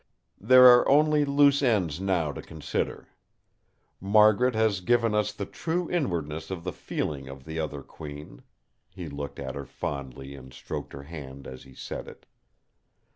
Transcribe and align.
"There 0.39 0.65
are 0.65 0.89
only 0.89 1.25
loose 1.25 1.61
ends 1.61 1.99
now 2.01 2.31
to 2.31 2.41
consider. 2.41 3.09
Margaret 3.99 4.55
has 4.55 4.81
given 4.81 5.13
us 5.13 5.31
the 5.31 5.45
true 5.45 5.91
inwardness 5.91 6.49
of 6.49 6.63
the 6.63 6.73
feeling 6.73 7.27
of 7.27 7.45
the 7.45 7.59
other 7.59 7.83
Queen!" 7.83 8.41
He 8.89 9.07
looked 9.07 9.37
at 9.37 9.53
her 9.53 9.67
fondly, 9.67 10.33
and 10.33 10.51
stroked 10.55 10.93
her 10.93 11.03
hand 11.03 11.45
as 11.45 11.65
he 11.65 11.75
said 11.75 12.07
it. 12.07 12.25